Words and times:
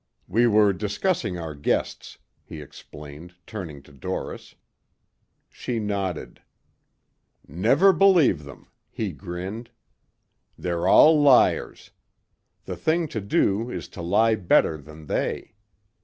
We 0.27 0.47
were 0.47 0.73
discussing 0.73 1.37
our 1.37 1.53
guests," 1.53 2.17
he 2.43 2.59
explained 2.59 3.35
turning 3.45 3.83
to 3.83 3.91
Doris. 3.91 4.55
She 5.47 5.77
nodded. 5.79 6.41
"Never 7.47 7.93
believe 7.93 8.43
them," 8.43 8.67
he 8.89 9.11
grinned. 9.11 9.69
"They're 10.57 10.87
all 10.87 11.21
liars. 11.21 11.91
The 12.65 12.75
thing 12.75 13.09
to 13.09 13.21
do 13.21 13.69
is 13.69 13.87
to 13.89 14.01
lie 14.01 14.33
better 14.33 14.75
than 14.79 15.05
they. 15.05 15.53